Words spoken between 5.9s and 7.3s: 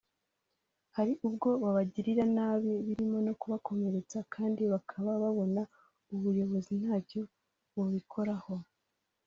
ubuyobozi ntacyo